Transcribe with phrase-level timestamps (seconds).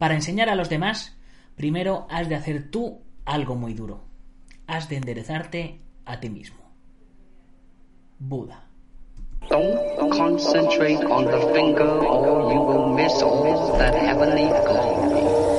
[0.00, 1.14] Para enseñar a los demás,
[1.56, 4.00] primero has de hacer tú algo muy duro.
[4.66, 6.62] Has de enderezarte a ti mismo.
[8.18, 8.64] Buda.
[9.50, 15.49] Don't concentrate on the finger or you will miss all that heavenly glory.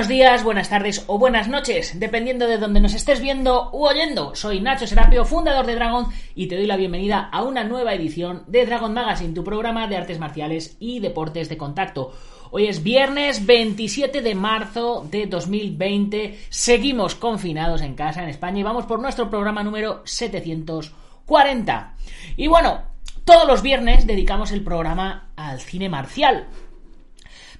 [0.00, 4.34] Buenos días, buenas tardes o buenas noches, dependiendo de donde nos estés viendo u oyendo.
[4.34, 8.44] Soy Nacho Serapio, fundador de Dragon, y te doy la bienvenida a una nueva edición
[8.46, 12.14] de Dragon Magazine, tu programa de artes marciales y deportes de contacto.
[12.50, 16.46] Hoy es viernes 27 de marzo de 2020.
[16.48, 21.94] Seguimos confinados en casa en España y vamos por nuestro programa número 740.
[22.38, 22.84] Y bueno,
[23.26, 26.48] todos los viernes dedicamos el programa al cine marcial.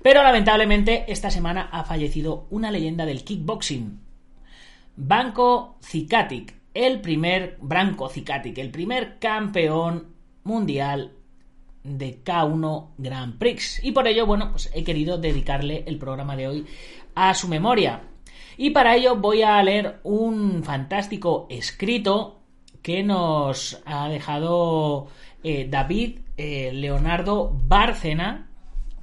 [0.03, 4.01] Pero lamentablemente esta semana ha fallecido una leyenda del kickboxing.
[4.97, 11.12] Banco Cicatic, el primer Branco Cicatic, el primer campeón mundial
[11.83, 13.81] de K1 Grand Prix.
[13.83, 16.67] Y por ello, bueno, pues he querido dedicarle el programa de hoy
[17.15, 18.03] a su memoria.
[18.56, 22.41] Y para ello voy a leer un fantástico escrito
[22.82, 25.09] que nos ha dejado
[25.43, 28.50] eh, David eh, Leonardo Bárcena,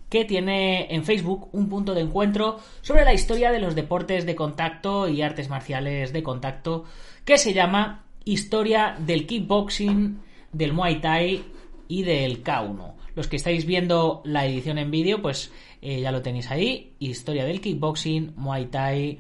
[0.09, 4.35] que tiene en Facebook un punto de encuentro sobre la historia de los deportes de
[4.35, 6.85] contacto y artes marciales de contacto
[7.25, 10.19] que se llama Historia del Kickboxing,
[10.51, 11.43] del Muay Thai
[11.87, 12.93] y del K1.
[13.15, 15.51] Los que estáis viendo la edición en vídeo, pues
[15.81, 16.93] eh, ya lo tenéis ahí.
[16.99, 19.19] Historia del Kickboxing, Muay Thai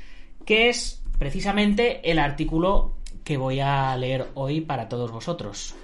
[0.47, 5.75] que es precisamente el artículo que voy a leer hoy para todos vosotros.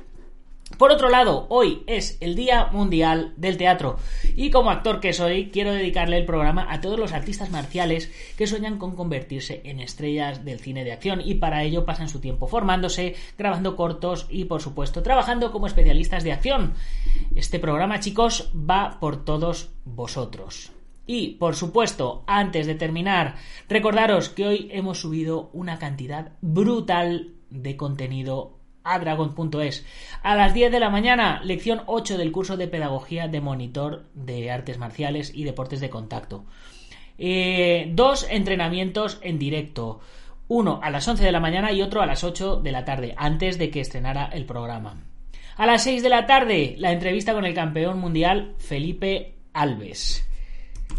[0.78, 3.98] Por otro lado, hoy es el Día Mundial del Teatro
[4.34, 8.47] y como actor que soy, quiero dedicarle el programa a todos los artistas marciales que
[8.47, 12.47] sueñan con convertirse en estrellas del cine de acción y para ello pasan su tiempo
[12.47, 16.75] formándose, grabando cortos y por supuesto trabajando como especialistas de acción.
[17.34, 20.72] Este programa, chicos, va por todos vosotros.
[21.06, 23.34] Y, por supuesto, antes de terminar,
[23.69, 28.59] recordaros que hoy hemos subido una cantidad brutal de contenido
[30.23, 34.51] a las 10 de la mañana, lección 8 del curso de pedagogía de monitor de
[34.51, 36.45] artes marciales y deportes de contacto.
[37.19, 40.01] Eh, dos entrenamientos en directo.
[40.49, 43.15] Uno a las 11 de la mañana y otro a las 8 de la tarde,
[43.17, 45.05] antes de que estrenara el programa.
[45.57, 50.27] A las 6 de la tarde, la entrevista con el campeón mundial Felipe Alves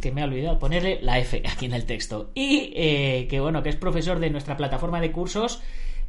[0.01, 2.31] que me ha olvidado ponerle la F aquí en el texto.
[2.33, 5.61] Y eh, que bueno, que es profesor de nuestra plataforma de cursos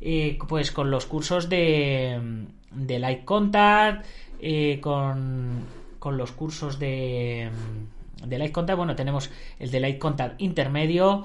[0.04, 4.04] eh, pues con los cursos de, de Light Contact,
[4.40, 5.64] eh, con,
[6.00, 7.48] con, los cursos de,
[8.26, 9.30] de Light Contact, bueno, tenemos
[9.60, 11.24] el de Light Contact intermedio,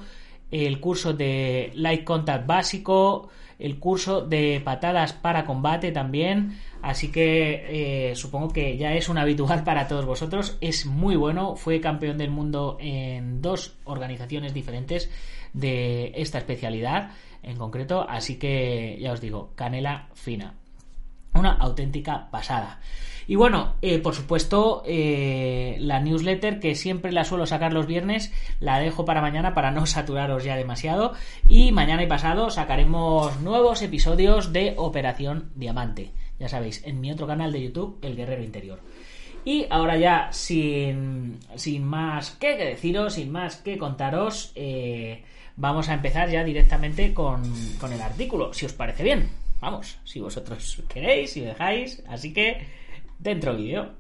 [0.52, 6.60] el curso de Light Contact básico, el curso de patadas para combate también.
[6.84, 10.58] Así que eh, supongo que ya es un habitual para todos vosotros.
[10.62, 11.56] Es muy bueno.
[11.56, 15.10] Fue campeón del mundo en dos organizaciones diferentes
[15.54, 17.10] de esta especialidad
[17.48, 18.06] en concreto.
[18.08, 20.54] Así que ya os digo, canela fina.
[21.34, 22.80] Una auténtica pasada.
[23.28, 28.32] Y bueno, eh, por supuesto, eh, la newsletter que siempre la suelo sacar los viernes,
[28.62, 31.14] la dejo para mañana para no saturaros ya demasiado.
[31.50, 36.12] Y mañana y pasado sacaremos nuevos episodios de Operación Diamante.
[36.40, 38.80] Ya sabéis, en mi otro canal de YouTube, El Guerrero Interior.
[39.44, 45.24] Y ahora ya, sin, sin más que deciros, sin más que contaros, eh,
[45.58, 47.44] vamos a empezar ya directamente con,
[47.80, 49.30] con el artículo, si os parece bien.
[49.60, 52.02] Vamos, si vosotros queréis, si dejáis.
[52.08, 52.66] Así que
[53.20, 53.94] Dentro vídeo.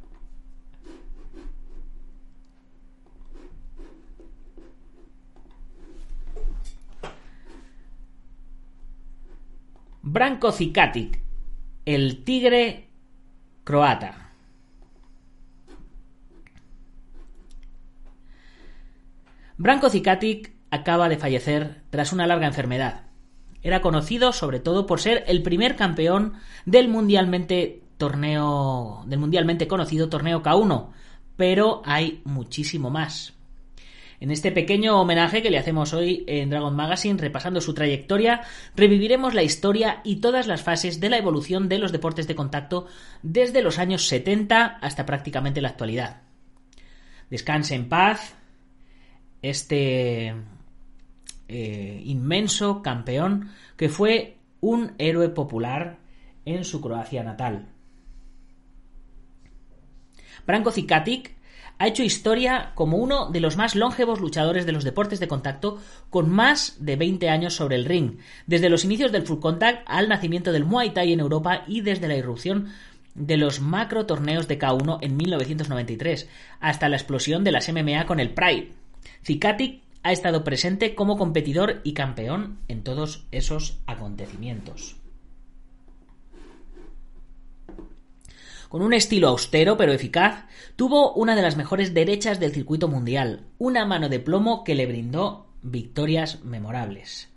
[10.04, 11.20] Branko Cicatic,
[11.86, 12.88] el tigre
[13.64, 14.32] croata.
[19.58, 23.04] Branko Cicatic acaba de fallecer tras una larga enfermedad.
[23.62, 26.34] Era conocido sobre todo por ser el primer campeón
[26.66, 30.90] del mundialmente torneo del mundialmente conocido torneo K1,
[31.36, 33.34] pero hay muchísimo más.
[34.20, 38.42] En este pequeño homenaje que le hacemos hoy en Dragon Magazine, repasando su trayectoria,
[38.76, 42.88] reviviremos la historia y todas las fases de la evolución de los deportes de contacto
[43.22, 46.22] desde los años 70 hasta prácticamente la actualidad.
[47.30, 48.36] Descanse en paz
[49.44, 50.34] este
[51.48, 56.00] eh, inmenso campeón que fue un héroe popular
[56.46, 57.68] en su Croacia natal.
[60.46, 61.36] Branko Cicatic
[61.80, 65.80] ha hecho historia como uno de los más longevos luchadores de los deportes de contacto
[66.10, 68.18] con más de 20 años sobre el ring,
[68.48, 72.08] desde los inicios del full contact al nacimiento del Muay Thai en Europa y desde
[72.08, 72.70] la irrupción
[73.14, 76.30] de los macro torneos de K1 en 1993
[76.60, 78.72] hasta la explosión de las MMA con el Pride.
[79.24, 84.96] Cicatic ha estado presente como competidor y campeón en todos esos acontecimientos.
[88.70, 90.46] Con un estilo austero pero eficaz,
[90.78, 94.86] tuvo una de las mejores derechas del circuito mundial, una mano de plomo que le
[94.86, 97.28] brindó victorias memorables.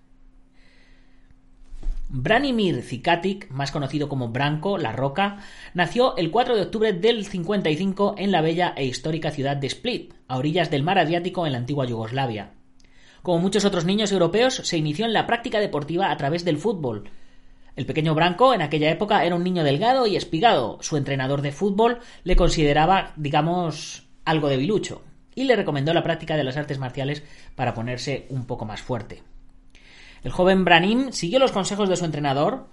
[2.08, 5.38] Branimir Cicatic, más conocido como Branco, La Roca,
[5.74, 10.14] nació el 4 de octubre del 55 en la bella e histórica ciudad de Split,
[10.28, 12.52] a orillas del mar Adriático en la antigua Yugoslavia.
[13.22, 17.10] Como muchos otros niños europeos, se inició en la práctica deportiva a través del fútbol,
[17.76, 20.78] el pequeño Branco en aquella época era un niño delgado y espigado.
[20.82, 25.02] Su entrenador de fútbol le consideraba, digamos, algo debilucho
[25.34, 27.22] y le recomendó la práctica de las artes marciales
[27.54, 29.22] para ponerse un poco más fuerte.
[30.22, 32.66] El joven Branim siguió los consejos de su entrenador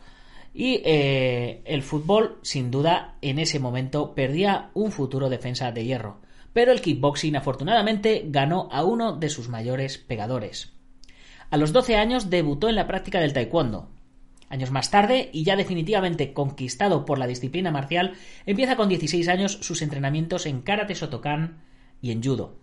[0.53, 6.19] y eh, el fútbol, sin duda, en ese momento perdía un futuro defensa de hierro.
[6.57, 10.73] Pero el kickboxing afortunadamente ganó a uno de sus mayores pegadores.
[11.51, 13.91] A los 12 años debutó en la práctica del taekwondo,
[14.49, 18.13] Años más tarde, y ya definitivamente conquistado por la disciplina marcial,
[18.47, 21.61] empieza con 16 años sus entrenamientos en karate Sotokan
[22.01, 22.57] y en judo.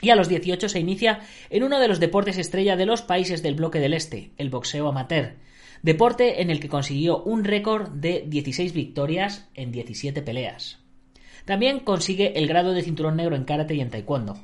[0.00, 1.18] Y a los 18 se inicia
[1.50, 4.86] en uno de los deportes estrella de los países del bloque del Este, el boxeo
[4.86, 5.34] amateur,
[5.82, 10.77] deporte en el que consiguió un récord de 16 victorias en 17 peleas.
[11.48, 14.36] También consigue el grado de cinturón negro en karate y en taekwondo.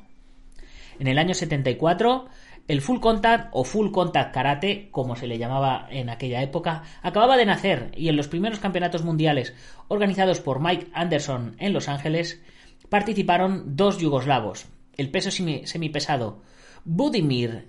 [0.99, 2.31] En el año 74
[2.67, 7.37] el full contact o full contact karate, como se le llamaba en aquella época, acababa
[7.37, 9.53] de nacer y en los primeros campeonatos mundiales
[9.89, 12.41] organizados por Mike Anderson en Los Ángeles
[12.89, 14.65] participaron dos yugoslavos,
[14.97, 16.41] el peso semipesado
[16.87, 17.69] Budimir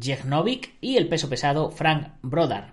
[0.00, 2.72] Jehnovic y el peso pesado Frank Brodar.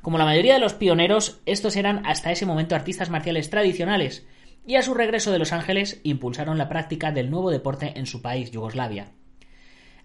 [0.00, 4.26] Como la mayoría de los pioneros, estos eran hasta ese momento artistas marciales tradicionales
[4.68, 8.20] y a su regreso de Los Ángeles impulsaron la práctica del nuevo deporte en su
[8.20, 9.12] país, Yugoslavia.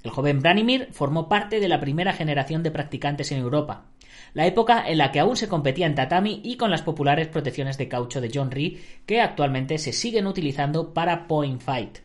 [0.03, 3.87] El joven Branimir formó parte de la primera generación de practicantes en Europa,
[4.33, 7.77] la época en la que aún se competía en tatami y con las populares protecciones
[7.77, 11.97] de caucho de John Ree que actualmente se siguen utilizando para point fight.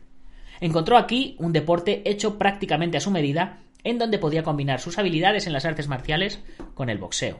[0.59, 5.47] Encontró aquí un deporte hecho prácticamente a su medida, en donde podía combinar sus habilidades
[5.47, 6.41] en las artes marciales
[6.73, 7.39] con el boxeo.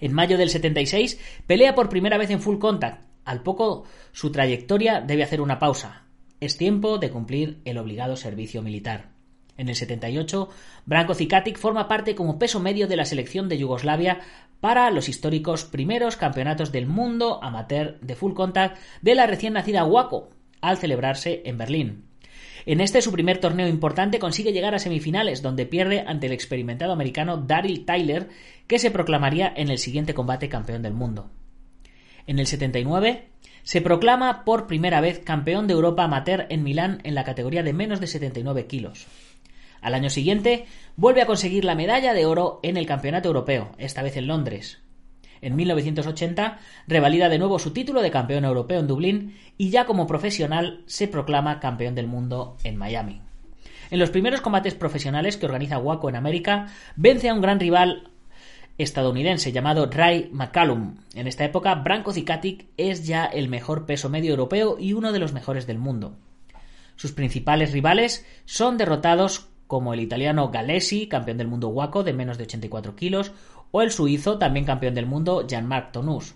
[0.00, 3.07] En mayo del 76 pelea por primera vez en full contact.
[3.28, 6.04] Al poco su trayectoria debe hacer una pausa,
[6.40, 9.10] es tiempo de cumplir el obligado servicio militar.
[9.58, 10.48] En el 78,
[10.86, 14.20] Branko Cicatic forma parte como peso medio de la selección de Yugoslavia
[14.60, 19.84] para los históricos primeros campeonatos del mundo amateur de full contact de la recién nacida
[19.84, 20.30] Waco,
[20.62, 22.04] al celebrarse en Berlín.
[22.64, 26.94] En este su primer torneo importante consigue llegar a semifinales, donde pierde ante el experimentado
[26.94, 28.30] americano Daryl Tyler,
[28.66, 31.30] que se proclamaría en el siguiente combate campeón del mundo.
[32.28, 33.30] En el 79
[33.62, 37.72] se proclama por primera vez campeón de Europa amateur en Milán en la categoría de
[37.72, 39.06] menos de 79 kilos.
[39.80, 44.02] Al año siguiente vuelve a conseguir la medalla de oro en el Campeonato Europeo, esta
[44.02, 44.82] vez en Londres.
[45.40, 50.06] En 1980 revalida de nuevo su título de campeón europeo en Dublín y ya como
[50.06, 53.22] profesional se proclama campeón del mundo en Miami.
[53.90, 58.07] En los primeros combates profesionales que organiza Waco en América, vence a un gran rival
[58.78, 60.98] estadounidense llamado Ray McCallum.
[61.14, 65.18] En esta época, Branko Cicatic es ya el mejor peso medio europeo y uno de
[65.18, 66.16] los mejores del mundo.
[66.94, 72.38] Sus principales rivales son derrotados como el italiano Galesi, campeón del mundo Waco de menos
[72.38, 73.32] de 84 kilos,
[73.70, 76.34] o el suizo, también campeón del mundo, Jean-Marc Tonus.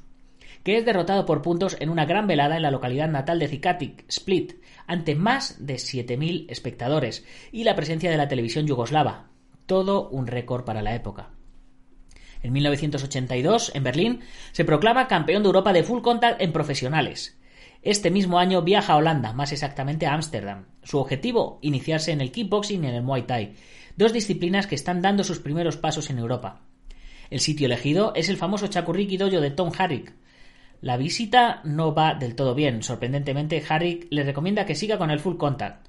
[0.63, 4.05] que es derrotado por puntos en una gran velada en la localidad natal de Zikatic,
[4.09, 9.29] Split, ante más de 7.000 espectadores y la presencia de la televisión yugoslava.
[9.67, 11.31] Todo un récord para la época.
[12.43, 14.21] En 1982, en Berlín,
[14.53, 17.39] se proclama campeón de Europa de full contact en profesionales.
[17.83, 20.67] Este mismo año viaja a Holanda, más exactamente a Ámsterdam.
[20.83, 23.55] Su objetivo, iniciarse en el kickboxing y en el Muay Thai,
[23.97, 26.61] dos disciplinas que están dando sus primeros pasos en Europa.
[27.31, 30.13] El sitio elegido es el famoso Chakurriki Dojo de Tom Harrick.
[30.81, 32.83] La visita no va del todo bien.
[32.83, 35.89] Sorprendentemente, Harrick le recomienda que siga con el full contact.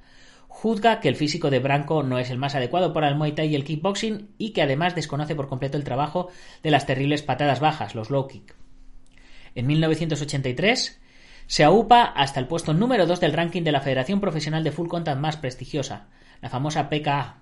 [0.56, 3.48] Juzga que el físico de Branco no es el más adecuado para el Muay Thai
[3.50, 6.30] y el kickboxing y que además desconoce por completo el trabajo
[6.62, 8.56] de las terribles patadas bajas, los low kick.
[9.56, 11.02] En 1983
[11.48, 14.88] se aupa hasta el puesto número 2 del ranking de la Federación Profesional de Full
[14.88, 16.08] Contact más prestigiosa,
[16.40, 17.42] la famosa PKA.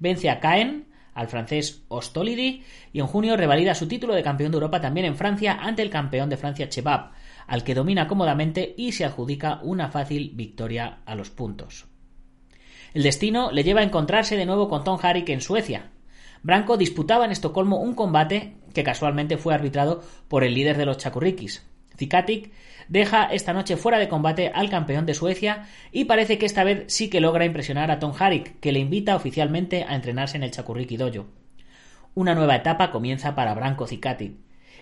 [0.00, 4.56] Vence a Caen, al francés Ostolidi, y en junio revalida su título de campeón de
[4.56, 7.12] Europa también en Francia ante el campeón de Francia Chebab,
[7.46, 11.89] al que domina cómodamente y se adjudica una fácil victoria a los puntos.
[12.92, 15.90] El destino le lleva a encontrarse de nuevo con Tom Harrick en Suecia.
[16.42, 20.98] Branco disputaba en Estocolmo un combate que casualmente fue arbitrado por el líder de los
[20.98, 21.66] Chakurrikis.
[21.96, 22.50] Zikatic
[22.88, 26.84] deja esta noche fuera de combate al campeón de Suecia y parece que esta vez
[26.88, 30.50] sí que logra impresionar a Tom Harrick, que le invita oficialmente a entrenarse en el
[30.50, 31.26] Chakurriki Dojo.
[32.14, 34.32] Una nueva etapa comienza para Branco Zikatic.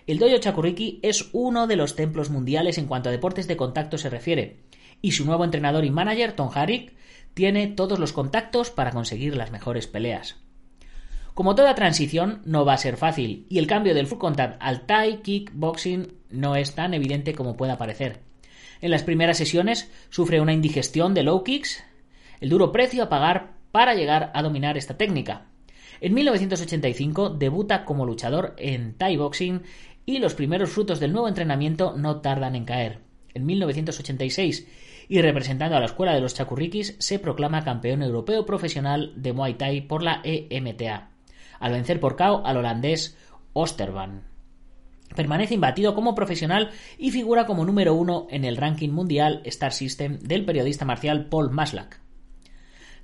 [0.07, 3.97] El Dojo Chakurriki es uno de los templos mundiales en cuanto a deportes de contacto
[3.99, 4.61] se refiere,
[5.01, 6.93] y su nuevo entrenador y manager, Tom Harrick,
[7.39, 10.35] tiene todos los contactos para conseguir las mejores peleas.
[11.33, 14.85] Como toda transición, no va a ser fácil, y el cambio del full contact al
[14.85, 18.19] Thai kickboxing no es tan evidente como pueda parecer.
[18.81, 21.81] En las primeras sesiones sufre una indigestión de low kicks,
[22.41, 25.45] el duro precio a pagar para llegar a dominar esta técnica.
[26.01, 29.61] En 1985 debuta como luchador en Thai boxing
[30.05, 32.99] y los primeros frutos del nuevo entrenamiento no tardan en caer.
[33.33, 34.67] En 1986
[35.09, 39.55] y representando a la escuela de los Chakurrikis, se proclama campeón europeo profesional de Muay
[39.55, 41.09] Thai por la EMTA,
[41.59, 43.17] al vencer por KO al holandés
[43.53, 44.23] Osterban.
[45.15, 50.19] Permanece imbatido como profesional y figura como número uno en el ranking mundial Star System
[50.19, 51.97] del periodista marcial Paul Maslach.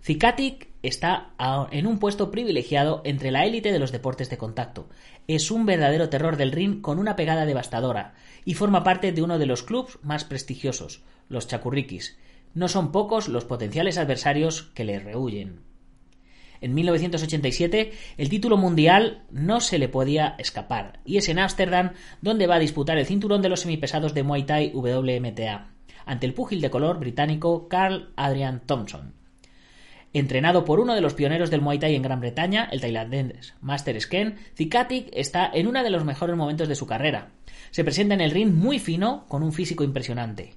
[0.03, 1.31] Zikatic está
[1.71, 4.87] en un puesto privilegiado entre la élite de los deportes de contacto.
[5.27, 8.13] Es un verdadero terror del ring con una pegada devastadora
[8.45, 12.17] y forma parte de uno de los clubes más prestigiosos, los Chakurrikis.
[12.53, 15.59] No son pocos los potenciales adversarios que le rehuyen.
[16.61, 22.47] En 1987 el título mundial no se le podía escapar y es en Ámsterdam donde
[22.47, 25.71] va a disputar el cinturón de los semipesados de Muay Thai WMTA
[26.05, 29.13] ante el púgil de color británico Carl Adrian Thompson.
[30.15, 33.99] Entrenado por uno de los pioneros del Muay Thai en Gran Bretaña, el tailandés Master
[33.99, 37.31] Sken, Zikatic está en uno de los mejores momentos de su carrera.
[37.71, 40.55] Se presenta en el ring muy fino, con un físico impresionante.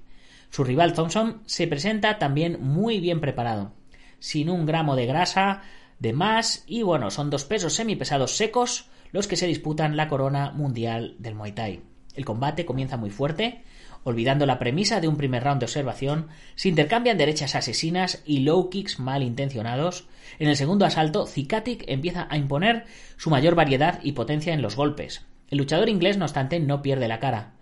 [0.49, 3.73] Su rival Thompson se presenta también muy bien preparado,
[4.19, 5.63] sin un gramo de grasa
[5.99, 10.51] de más y bueno, son dos pesos semipesados secos los que se disputan la corona
[10.51, 11.81] mundial del Muay Thai.
[12.15, 13.65] El combate comienza muy fuerte,
[14.03, 18.69] olvidando la premisa de un primer round de observación, se intercambian derechas asesinas y low
[18.69, 20.07] kicks mal intencionados.
[20.39, 22.85] En el segundo asalto, Zikatic empieza a imponer
[23.17, 25.25] su mayor variedad y potencia en los golpes.
[25.49, 27.53] El luchador inglés, no obstante, no pierde la cara.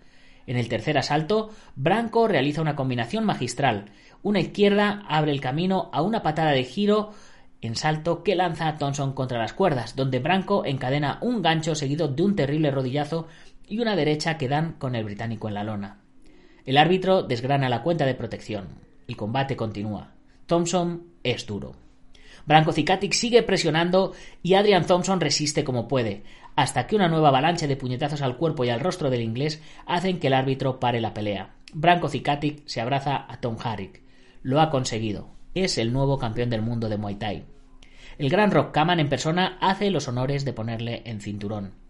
[0.46, 3.90] En el tercer asalto, Branco realiza una combinación magistral.
[4.22, 7.12] Una izquierda abre el camino a una patada de giro
[7.60, 12.08] en salto que lanza a Thompson contra las cuerdas, donde Branco encadena un gancho seguido
[12.08, 13.26] de un terrible rodillazo
[13.66, 15.98] y una derecha que dan con el británico en la lona.
[16.68, 18.68] El árbitro desgrana la cuenta de protección.
[19.06, 20.12] El combate continúa.
[20.44, 21.72] Thompson es duro.
[22.44, 26.24] Branco Cicatic sigue presionando y Adrian Thompson resiste como puede,
[26.56, 30.20] hasta que una nueva avalancha de puñetazos al cuerpo y al rostro del inglés hacen
[30.20, 31.54] que el árbitro pare la pelea.
[31.72, 34.02] Branco Cicatic se abraza a Tom Harrick.
[34.42, 35.30] Lo ha conseguido.
[35.54, 37.44] Es el nuevo campeón del mundo de Muay Thai.
[38.18, 41.87] El gran Rock Kaman en persona hace los honores de ponerle en cinturón.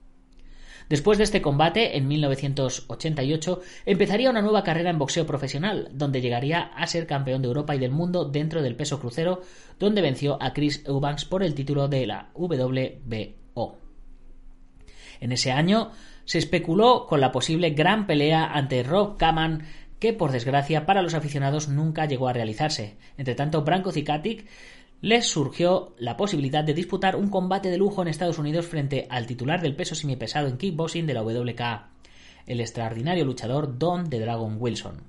[0.88, 6.60] Después de este combate, en 1988, empezaría una nueva carrera en boxeo profesional, donde llegaría
[6.60, 9.42] a ser campeón de Europa y del mundo dentro del peso crucero,
[9.78, 13.78] donde venció a Chris Eubanks por el título de la WBO.
[15.20, 15.90] En ese año
[16.24, 19.64] se especuló con la posible gran pelea ante Rob Kaman,
[19.98, 22.96] que por desgracia para los aficionados nunca llegó a realizarse.
[23.16, 24.46] Entre tanto, Branko Zikatic
[25.00, 29.26] les surgió la posibilidad de disputar un combate de lujo en Estados Unidos frente al
[29.26, 31.90] titular del peso semipesado en kickboxing de la WKA,
[32.46, 35.04] el extraordinario luchador Don de Dragon Wilson.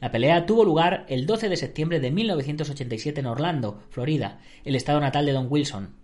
[0.00, 4.98] La pelea tuvo lugar el 12 de septiembre de 1987 en Orlando, Florida, el estado
[4.98, 5.94] natal de Don Wilson.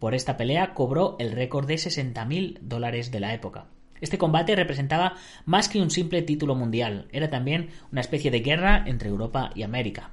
[0.00, 3.68] Por esta pelea cobró el récord de 60.000 dólares de la época.
[4.00, 5.14] Este combate representaba
[5.44, 9.62] más que un simple título mundial, era también una especie de guerra entre Europa y
[9.62, 10.10] América.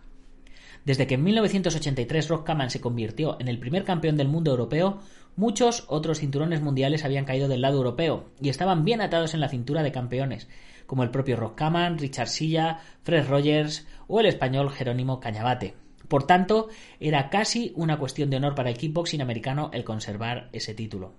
[0.86, 5.00] Desde que en 1983 Rock Kaman se convirtió en el primer campeón del mundo europeo,
[5.36, 9.50] muchos otros cinturones mundiales habían caído del lado europeo y estaban bien atados en la
[9.50, 10.48] cintura de campeones,
[10.88, 15.76] como el propio Rock Kaman, Richard Silla, Fred Rogers o el español Jerónimo Cañabate.
[16.08, 16.68] Por tanto,
[17.00, 21.14] era casi una cuestión de honor para el kickboxing americano el conservar ese título.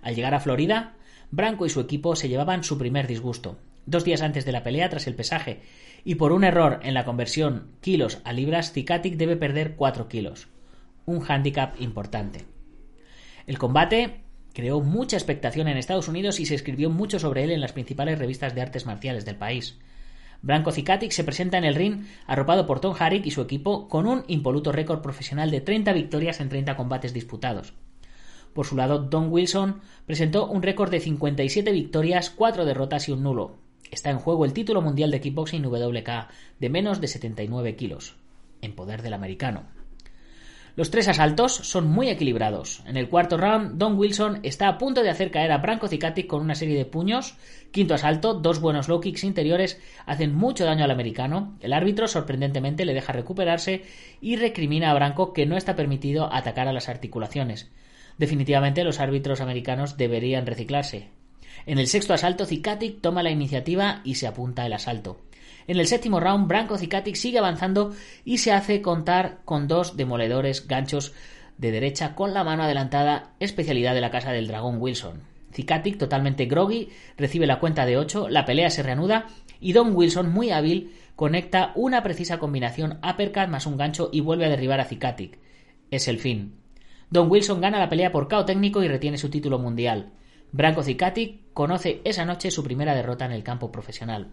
[0.00, 0.94] Al llegar a Florida,
[1.30, 3.58] Branco y su equipo se llevaban su primer disgusto.
[3.86, 5.60] Dos días antes de la pelea, tras el pesaje,
[6.04, 10.48] y por un error en la conversión kilos a libras, Cicatic debe perder 4 kilos.
[11.04, 12.44] Un hándicap importante.
[13.46, 17.60] El combate creó mucha expectación en Estados Unidos y se escribió mucho sobre él en
[17.60, 19.78] las principales revistas de artes marciales del país.
[20.42, 24.06] Branco Cicatic se presenta en el ring arropado por Tom Harrick y su equipo con
[24.06, 27.74] un impoluto récord profesional de 30 victorias en 30 combates disputados.
[28.52, 33.22] Por su lado, Don Wilson presentó un récord de 57 victorias, 4 derrotas y un
[33.22, 33.65] nulo.
[33.90, 36.28] Está en juego el título mundial de kickboxing WK
[36.60, 38.16] de menos de 79 kilos,
[38.62, 39.64] en poder del americano.
[40.76, 42.82] Los tres asaltos son muy equilibrados.
[42.84, 46.26] En el cuarto round, Don Wilson está a punto de hacer caer a Branko Cicatic
[46.26, 47.38] con una serie de puños.
[47.70, 51.56] Quinto asalto, dos buenos low kicks interiores hacen mucho daño al americano.
[51.60, 53.84] El árbitro sorprendentemente le deja recuperarse
[54.20, 57.70] y recrimina a Branco que no está permitido atacar a las articulaciones.
[58.18, 61.08] Definitivamente los árbitros americanos deberían reciclarse.
[61.66, 65.20] En el sexto asalto, Cicatic toma la iniciativa y se apunta el asalto.
[65.66, 67.92] En el séptimo round, Branco Cicatic sigue avanzando
[68.24, 71.12] y se hace contar con dos demoledores ganchos
[71.58, 75.22] de derecha con la mano adelantada, especialidad de la casa del dragón Wilson.
[75.52, 79.26] Cicatic, totalmente groggy, recibe la cuenta de 8, la pelea se reanuda
[79.58, 84.46] y Don Wilson, muy hábil, conecta una precisa combinación uppercut más un gancho y vuelve
[84.46, 85.38] a derribar a Cicatic.
[85.90, 86.54] Es el fin.
[87.10, 90.12] Don Wilson gana la pelea por KO técnico y retiene su título mundial.
[90.52, 94.28] Branko Cicatic conoce esa noche su primera derrota en el campo profesional.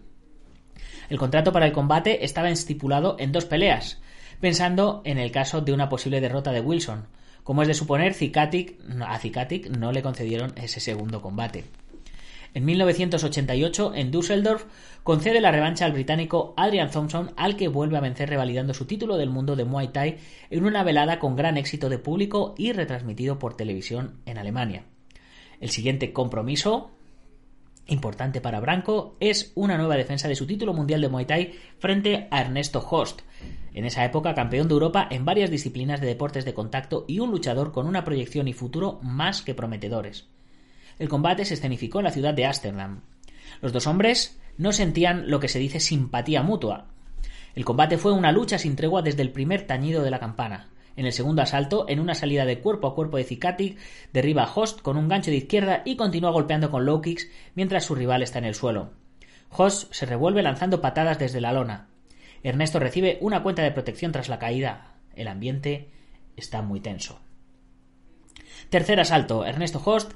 [1.08, 4.00] El contrato para el combate estaba estipulado en dos peleas,
[4.40, 7.06] pensando en el caso de una posible derrota de Wilson.
[7.42, 11.64] Como es de suponer, a Cicatic no le concedieron ese segundo combate.
[12.54, 14.64] En 1988, en Düsseldorf,
[15.02, 19.16] concede la revancha al británico Adrian Thompson, al que vuelve a vencer revalidando su título
[19.16, 20.18] del mundo de Muay Thai
[20.50, 24.84] en una velada con gran éxito de público y retransmitido por televisión en Alemania.
[25.60, 26.90] El siguiente compromiso,
[27.86, 32.28] importante para Branco, es una nueva defensa de su título mundial de Muay Thai frente
[32.30, 33.22] a Ernesto Host,
[33.74, 37.30] en esa época campeón de Europa en varias disciplinas de deportes de contacto y un
[37.30, 40.26] luchador con una proyección y futuro más que prometedores.
[40.98, 43.00] El combate se escenificó en la ciudad de Ámsterdam.
[43.60, 46.86] Los dos hombres no sentían lo que se dice simpatía mutua.
[47.54, 50.68] El combate fue una lucha sin tregua desde el primer tañido de la campana.
[50.96, 53.78] En el segundo asalto, en una salida de cuerpo a cuerpo de Cicatic,
[54.12, 57.84] derriba a Host con un gancho de izquierda y continúa golpeando con low kicks mientras
[57.84, 58.92] su rival está en el suelo.
[59.50, 61.88] Host se revuelve lanzando patadas desde la lona.
[62.42, 64.94] Ernesto recibe una cuenta de protección tras la caída.
[65.14, 65.90] El ambiente
[66.36, 67.20] está muy tenso.
[68.70, 69.44] Tercer asalto.
[69.44, 70.12] Ernesto Host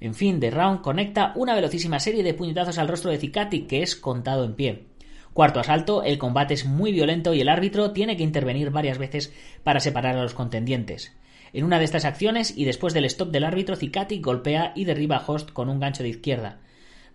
[0.00, 3.82] en fin de round, conecta una velocísima serie de puñetazos al rostro de Cicati que
[3.82, 4.86] es contado en pie.
[5.32, 9.32] Cuarto asalto, el combate es muy violento y el árbitro tiene que intervenir varias veces
[9.62, 11.16] para separar a los contendientes.
[11.52, 15.16] En una de estas acciones y después del stop del árbitro, Cicati golpea y derriba
[15.16, 16.60] a Host con un gancho de izquierda.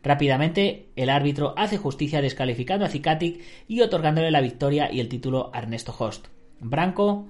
[0.04, 5.50] Rápidamente, el árbitro hace justicia descalificando a Cicatic y otorgándole la victoria y el título
[5.54, 6.28] a Ernesto Host.
[6.60, 7.30] Branco,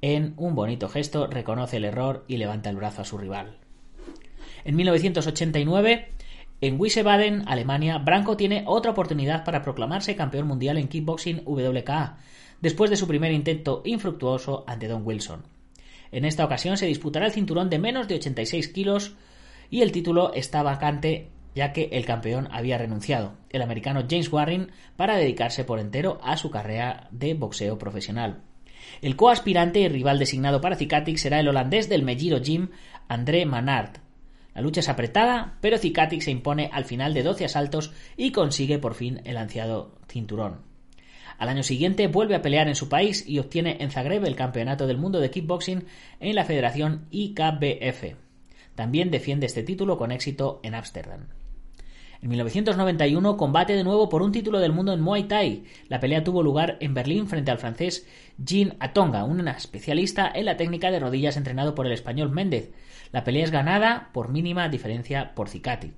[0.00, 3.58] en un bonito gesto, reconoce el error y levanta el brazo a su rival.
[4.64, 6.08] En 1989,
[6.60, 12.18] en Wiesbaden, Alemania, Branco tiene otra oportunidad para proclamarse campeón mundial en kickboxing WKA,
[12.60, 15.42] después de su primer intento infructuoso ante Don Wilson.
[16.12, 19.16] En esta ocasión se disputará el cinturón de menos de 86 kilos
[19.70, 24.72] y el título está vacante ya que el campeón había renunciado, el americano James Warren,
[24.96, 28.42] para dedicarse por entero a su carrera de boxeo profesional.
[29.00, 32.68] El coaspirante y rival designado para Cicatic será el holandés del Megiro Gym,
[33.08, 34.05] André Manard,
[34.56, 38.78] la lucha es apretada, pero Cicatic se impone al final de 12 asaltos y consigue
[38.78, 40.62] por fin el ansiado cinturón.
[41.36, 44.86] Al año siguiente vuelve a pelear en su país y obtiene en Zagreb el campeonato
[44.86, 45.84] del mundo de kickboxing
[46.20, 48.14] en la federación IKBF.
[48.74, 51.26] También defiende este título con éxito en Ámsterdam.
[52.22, 55.64] En 1991 combate de nuevo por un título del mundo en Muay Thai.
[55.88, 60.56] La pelea tuvo lugar en Berlín frente al francés Jean Atonga, un especialista en la
[60.56, 62.70] técnica de rodillas entrenado por el español Méndez.
[63.16, 65.94] La pelea es ganada por mínima diferencia por Cicatic.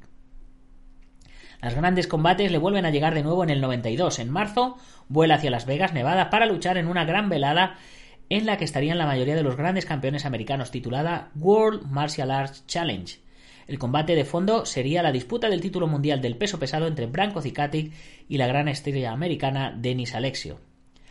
[1.61, 4.21] Los grandes combates le vuelven a llegar de nuevo en el 92.
[4.21, 4.77] En marzo
[5.09, 7.75] vuela hacia Las Vegas, Nevada, para luchar en una gran velada
[8.29, 12.65] en la que estarían la mayoría de los grandes campeones americanos titulada World Martial Arts
[12.69, 13.19] Challenge.
[13.67, 17.43] El combate de fondo sería la disputa del título mundial del peso pesado entre Branko
[17.43, 17.93] Cicatic
[18.29, 20.61] y la gran estrella americana Denis Alexio.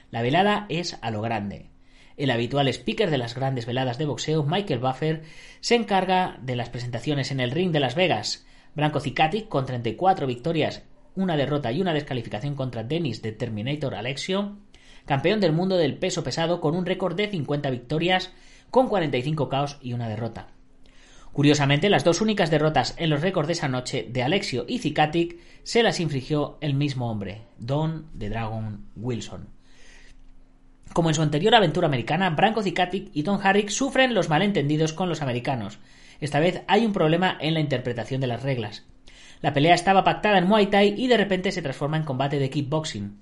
[0.09, 1.65] La velada es a lo grande.
[2.17, 5.21] El habitual speaker de las grandes veladas de boxeo, Michael Buffer,
[5.59, 8.47] se encarga de las presentaciones en el ring de Las Vegas.
[8.73, 10.83] Branko Cicatic, con 34 victorias,
[11.15, 14.57] una derrota y una descalificación contra Denis de Terminator Alexio,
[15.05, 18.33] campeón del mundo del peso pesado con un récord de 50 victorias,
[18.71, 20.47] con 45 caos y una derrota.
[21.33, 25.37] Curiosamente, las dos únicas derrotas en los récords de esa noche de Alexio y Cicatic
[25.61, 29.56] se las infligió el mismo hombre, Don de Dragon Wilson.
[30.93, 35.09] Como en su anterior aventura americana, Branko Cicatic y Tom Harrick sufren los malentendidos con
[35.09, 35.79] los americanos.
[36.19, 38.85] Esta vez hay un problema en la interpretación de las reglas.
[39.41, 42.49] La pelea estaba pactada en Muay Thai y de repente se transforma en combate de
[42.49, 43.19] kickboxing.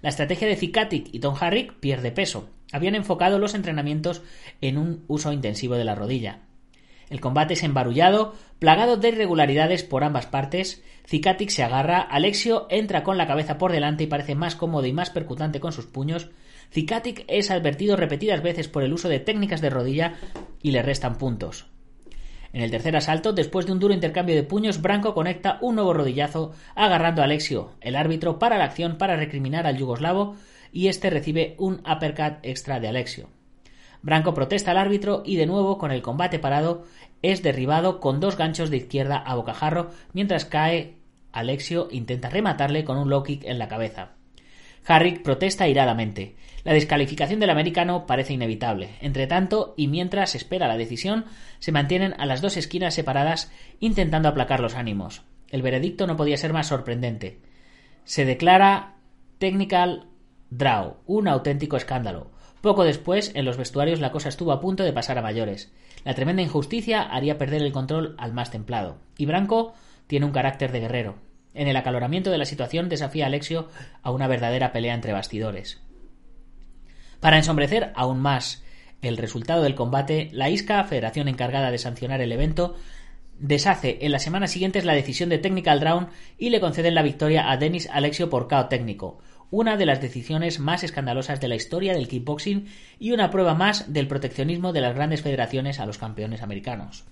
[0.00, 2.48] La estrategia de Cicatic y Tom Harrick pierde peso.
[2.72, 4.22] Habían enfocado los entrenamientos
[4.60, 6.40] en un uso intensivo de la rodilla.
[7.08, 10.82] El combate es embarullado, plagado de irregularidades por ambas partes.
[11.06, 14.92] Cicatic se agarra, Alexio entra con la cabeza por delante y parece más cómodo y
[14.92, 16.30] más percutante con sus puños.
[16.72, 20.14] Cicatic es advertido repetidas veces por el uso de técnicas de rodilla
[20.62, 21.66] y le restan puntos.
[22.54, 25.92] En el tercer asalto, después de un duro intercambio de puños, Branco conecta un nuevo
[25.92, 27.72] rodillazo agarrando a Alexio.
[27.80, 30.36] El árbitro para la acción para recriminar al yugoslavo
[30.72, 33.28] y este recibe un uppercut extra de Alexio.
[34.00, 36.84] Branco protesta al árbitro y de nuevo, con el combate parado,
[37.20, 40.96] es derribado con dos ganchos de izquierda a bocajarro mientras cae
[41.32, 44.12] Alexio intenta rematarle con un low kick en la cabeza.
[44.86, 46.36] Harrick protesta iradamente.
[46.64, 48.90] La descalificación del americano parece inevitable.
[49.00, 51.24] Entre tanto, y mientras espera la decisión,
[51.58, 55.22] se mantienen a las dos esquinas separadas intentando aplacar los ánimos.
[55.50, 57.40] El veredicto no podía ser más sorprendente.
[58.04, 58.96] Se declara
[59.38, 60.08] technical
[60.50, 62.30] draw, un auténtico escándalo.
[62.60, 65.72] Poco después, en los vestuarios la cosa estuvo a punto de pasar a mayores.
[66.04, 68.98] La tremenda injusticia haría perder el control al más templado.
[69.18, 69.74] Y Branco
[70.06, 71.31] tiene un carácter de guerrero.
[71.54, 73.68] En el acaloramiento de la situación desafía a Alexio
[74.02, 75.80] a una verdadera pelea entre bastidores.
[77.20, 78.64] Para ensombrecer aún más
[79.02, 82.76] el resultado del combate, la ISCA, federación encargada de sancionar el evento,
[83.38, 87.50] deshace en las semanas siguientes la decisión de Technical Drown y le conceden la victoria
[87.50, 89.18] a Denis Alexio por KO técnico,
[89.50, 93.92] una de las decisiones más escandalosas de la historia del kickboxing y una prueba más
[93.92, 97.04] del proteccionismo de las grandes federaciones a los campeones americanos.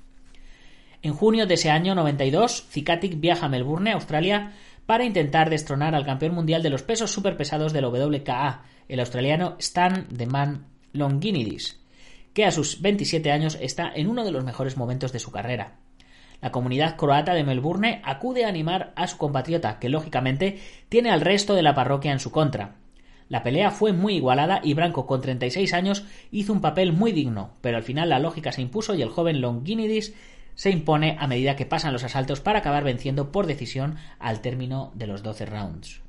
[1.03, 4.53] En junio de ese año 92, Cicatic viaja a Melbourne, Australia,
[4.85, 10.07] para intentar destronar al campeón mundial de los pesos superpesados del WKA, el australiano Stan
[10.15, 11.81] The Man Longinidis,
[12.35, 15.79] que a sus 27 años está en uno de los mejores momentos de su carrera.
[16.43, 20.59] La comunidad croata de Melbourne acude a animar a su compatriota, que lógicamente
[20.91, 22.77] tiene al resto de la parroquia en su contra.
[23.29, 27.53] La pelea fue muy igualada y Branco, con 36 años, hizo un papel muy digno,
[27.61, 30.15] pero al final la lógica se impuso y el joven Longinidis
[30.55, 34.93] se impone a medida que pasan los asaltos para acabar venciendo por decisión al término
[34.95, 36.01] de los 12 rounds.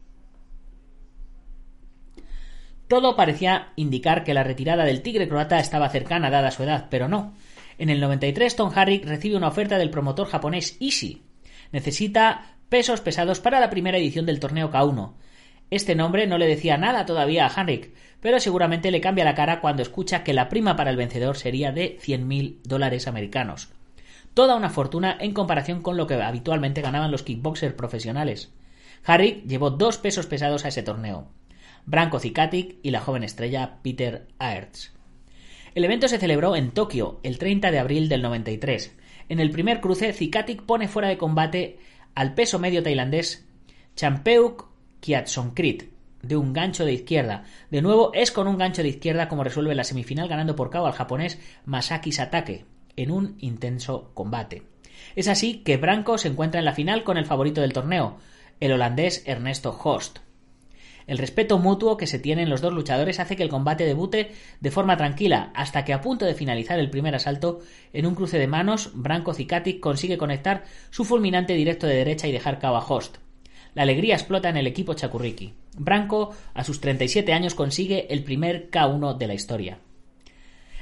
[2.87, 7.07] Todo parecía indicar que la retirada del tigre croata estaba cercana dada su edad, pero
[7.07, 7.33] no.
[7.77, 11.21] En el 93, Tom Harrick recibe una oferta del promotor japonés Ishii.
[11.71, 15.13] Necesita pesos pesados para la primera edición del torneo K1.
[15.69, 19.61] Este nombre no le decía nada todavía a Harrick, pero seguramente le cambia la cara
[19.61, 23.69] cuando escucha que la prima para el vencedor sería de 100.000 dólares americanos.
[24.33, 28.53] Toda una fortuna en comparación con lo que habitualmente ganaban los kickboxers profesionales.
[29.05, 31.27] Harrick llevó dos pesos pesados a ese torneo.
[31.85, 34.93] Branko Cicatic y la joven estrella Peter Aerts.
[35.75, 38.95] El evento se celebró en Tokio el 30 de abril del 93.
[39.27, 41.79] En el primer cruce, Cicatic pone fuera de combate
[42.15, 43.45] al peso medio tailandés
[43.95, 44.69] Champeuk
[45.01, 45.91] Kiatsonkrit
[46.21, 47.45] de un gancho de izquierda.
[47.69, 50.85] De nuevo es con un gancho de izquierda como resuelve la semifinal ganando por cabo
[50.85, 54.63] al japonés Masaki Satake en un intenso combate.
[55.15, 58.17] Es así que Branco se encuentra en la final con el favorito del torneo,
[58.59, 60.19] el holandés Ernesto Host.
[61.07, 64.71] El respeto mutuo que se tienen los dos luchadores hace que el combate debute de
[64.71, 67.59] forma tranquila, hasta que a punto de finalizar el primer asalto,
[67.91, 72.31] en un cruce de manos, Branco Cicatic consigue conectar su fulminante directo de derecha y
[72.31, 73.17] dejar cabo a Host.
[73.73, 75.53] La alegría explota en el equipo Chakurriki.
[75.77, 79.79] Branco, a sus 37 años, consigue el primer K1 de la historia.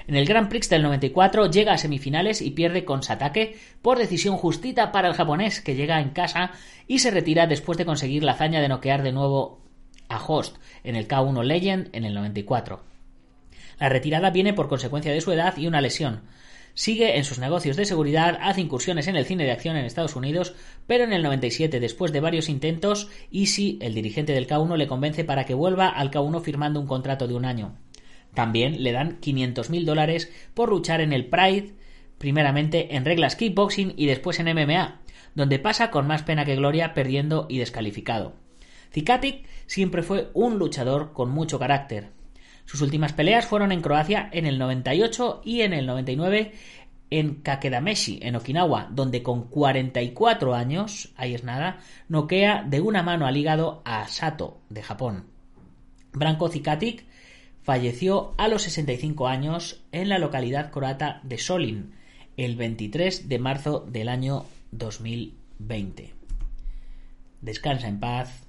[0.09, 4.37] En el Grand Prix del 94 llega a semifinales y pierde con Satake por decisión
[4.37, 6.49] justita para el japonés que llega en casa
[6.87, 9.61] y se retira después de conseguir la hazaña de noquear de nuevo
[10.07, 12.81] a Host en el K1 Legend en el 94.
[13.77, 16.23] La retirada viene por consecuencia de su edad y una lesión.
[16.73, 20.15] Sigue en sus negocios de seguridad, hace incursiones en el cine de acción en Estados
[20.15, 20.55] Unidos,
[20.87, 25.23] pero en el 97, después de varios intentos, Easy, el dirigente del K1, le convence
[25.23, 27.75] para que vuelva al K1 firmando un contrato de un año.
[28.33, 31.73] También le dan 500.000 dólares por luchar en el Pride
[32.19, 34.99] primeramente en reglas kickboxing y después en MMA,
[35.33, 38.35] donde pasa con más pena que gloria perdiendo y descalificado.
[38.93, 42.11] Zikatic siempre fue un luchador con mucho carácter.
[42.65, 46.51] Sus últimas peleas fueron en Croacia en el 98 y en el 99
[47.09, 53.25] en Kakedameshi, en Okinawa, donde con 44 años, ahí es nada, noquea de una mano
[53.25, 55.25] al hígado a Sato, de Japón.
[56.11, 57.05] Branko Zikatic
[57.63, 61.93] falleció a los 65 años en la localidad croata de Solin,
[62.37, 66.13] el 23 de marzo del año 2020.
[67.41, 68.43] Descansa en paz,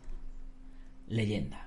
[1.09, 1.67] leyenda.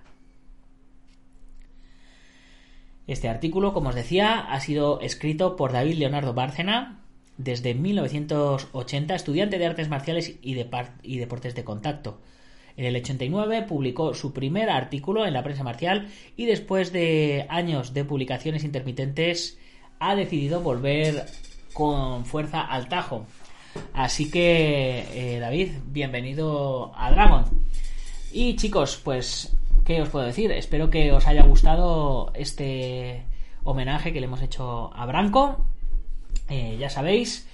[3.06, 7.02] Este artículo, como os decía, ha sido escrito por David Leonardo Bárcena
[7.38, 10.56] desde 1980, estudiante de artes marciales y,
[11.04, 12.22] y deportes de contacto.
[12.78, 17.94] En el 89 publicó su primer artículo en la prensa marcial y después de años
[17.94, 19.60] de publicaciones intermitentes
[20.00, 21.26] ha decidido volver
[21.74, 23.26] con fuerza al tajo.
[23.94, 27.46] Así que, eh, David, bienvenido a Dragon.
[28.32, 29.56] Y chicos, pues
[29.86, 30.50] ¿Qué os puedo decir?
[30.52, 33.26] Espero que os haya gustado este
[33.66, 35.66] homenaje que le hemos hecho a Branco.
[36.48, 37.50] Eh, ya sabéis,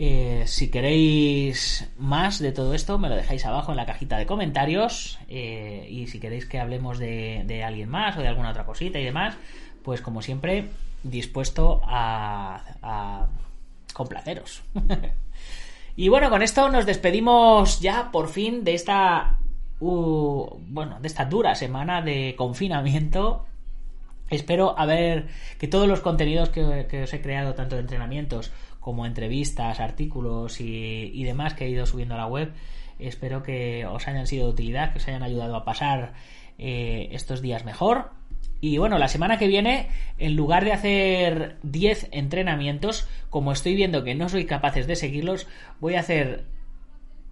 [0.00, 4.26] eh, si queréis más de todo esto, me lo dejáis abajo en la cajita de
[4.26, 5.18] comentarios.
[5.28, 9.04] Eh, y si queréis que hablemos de, alguien más o de alguna otra cosita y
[9.04, 9.36] demás,
[9.82, 10.68] pues como siempre,
[11.02, 13.26] dispuesto a, a
[13.92, 14.62] complaceros.
[15.96, 19.38] y bueno, con esto nos despedimos ya por fin de esta
[19.80, 23.46] bueno, de esta dura semana de confinamiento.
[24.30, 28.52] Espero haber que todos los contenidos que, os he creado, tanto de entrenamientos
[28.88, 32.54] como entrevistas, artículos y, demás que he ido subiendo a la web,
[32.98, 36.14] espero que os hayan sido de utilidad, que os hayan ayudado a pasar
[36.56, 38.12] eh, estos días mejor.
[38.62, 44.04] Y bueno, la semana que viene, en lugar de hacer 10 entrenamientos, como estoy viendo
[44.04, 45.46] que no soy capaces de seguirlos,
[45.80, 46.46] voy a hacer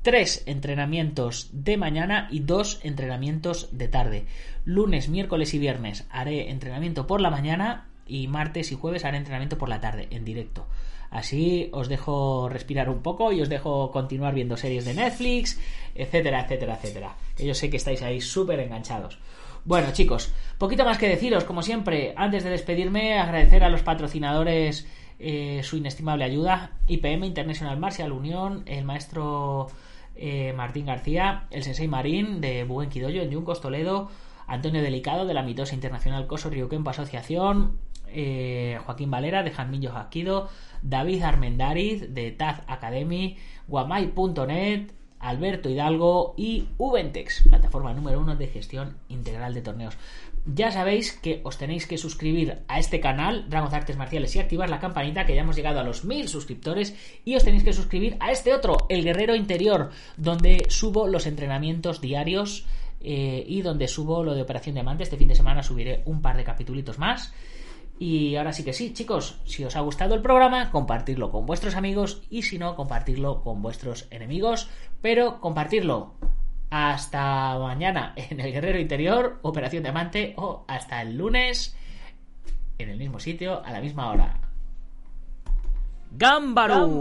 [0.03, 4.27] tres entrenamientos de mañana y dos entrenamientos de tarde.
[4.67, 9.59] Lunes, miércoles y viernes haré entrenamiento por la mañana y martes y jueves haré entrenamiento
[9.59, 10.67] por la tarde en directo.
[11.11, 15.61] Así os dejo respirar un poco y os dejo continuar viendo series de Netflix,
[15.95, 17.17] etcétera, etcétera, etcétera.
[17.37, 19.19] Que yo sé que estáis ahí súper enganchados.
[19.65, 24.87] Bueno, chicos, poquito más que deciros, como siempre, antes de despedirme, agradecer a los patrocinadores
[25.19, 29.69] eh, su inestimable ayuda, IPM International Martial Unión, el maestro
[30.15, 34.09] eh, Martín García, el Sensei Marín de Buen Quidoyo en Yuncos, Toledo,
[34.47, 37.79] Antonio Delicado de la Mitosa Internacional Coso Ryukenpo Asociación,
[38.17, 40.49] eh, Joaquín Valera de Jamillo Jaquido,
[40.83, 43.37] David Armendariz de Taz Academy,
[43.69, 49.97] guamay.net, Alberto Hidalgo y Ubentex, plataforma número uno de gestión integral de torneos.
[50.47, 54.71] Ya sabéis que os tenéis que suscribir a este canal, Dragons Artes Marciales, y activar
[54.71, 56.95] la campanita, que ya hemos llegado a los mil suscriptores.
[57.25, 62.01] Y os tenéis que suscribir a este otro, El Guerrero Interior, donde subo los entrenamientos
[62.01, 62.65] diarios
[63.01, 65.03] eh, y donde subo lo de Operación Diamante.
[65.03, 67.35] Este fin de semana subiré un par de capitulitos más.
[67.99, 71.77] Y ahora sí que sí, chicos, si os ha gustado el programa, compartirlo con vuestros
[71.77, 74.69] amigos y si no, compartirlo con vuestros enemigos,
[75.01, 76.15] pero compartirlo
[76.71, 81.75] hasta mañana en el Guerrero Interior, Operación Diamante, o hasta el lunes
[82.79, 84.41] en el mismo sitio, a la misma hora.
[86.11, 87.01] ¡Gámbaro!